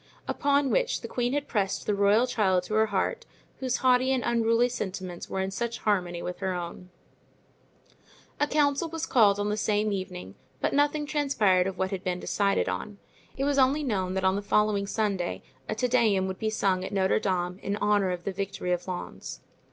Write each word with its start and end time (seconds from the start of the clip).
Upon 0.27 0.71
which 0.71 1.01
the 1.01 1.07
queen 1.07 1.33
had 1.33 1.47
pressed 1.47 1.85
the 1.85 1.93
royal 1.93 2.25
child 2.25 2.63
to 2.63 2.73
her 2.73 2.87
heart, 2.87 3.27
whose 3.59 3.77
haughty 3.85 4.11
and 4.11 4.23
unruly 4.25 4.67
sentiments 4.67 5.29
were 5.29 5.41
in 5.41 5.51
such 5.51 5.77
harmony 5.77 6.23
with 6.23 6.39
her 6.39 6.55
own. 6.55 6.89
A 8.39 8.47
council 8.47 8.89
was 8.89 9.05
called 9.05 9.39
on 9.39 9.49
the 9.51 9.57
same 9.57 9.91
evening, 9.91 10.33
but 10.59 10.73
nothing 10.73 11.05
transpired 11.05 11.67
of 11.67 11.77
what 11.77 11.91
had 11.91 12.03
been 12.03 12.19
decided 12.19 12.67
on. 12.67 12.97
It 13.37 13.43
was 13.43 13.59
only 13.59 13.83
known 13.83 14.15
that 14.15 14.23
on 14.25 14.35
the 14.35 14.41
following 14.41 14.87
Sunday 14.87 15.43
a 15.69 15.75
Te 15.75 15.87
Deum 15.87 16.25
would 16.27 16.39
be 16.39 16.49
sung 16.49 16.83
at 16.83 16.91
Notre 16.91 17.19
Dame 17.19 17.59
in 17.61 17.77
honor 17.77 18.09
of 18.09 18.23
the 18.23 18.31
victory 18.33 18.71
of 18.71 18.87
Lens. 18.87 19.41